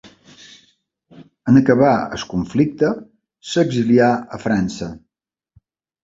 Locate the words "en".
1.51-1.59